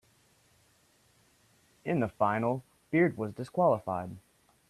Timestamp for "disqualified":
3.35-4.09